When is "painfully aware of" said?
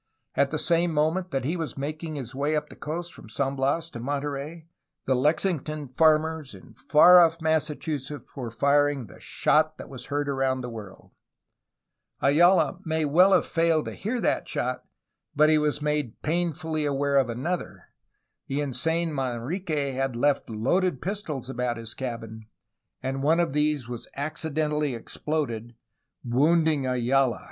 16.23-17.29